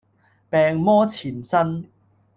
[0.49, 1.87] 病魔纏身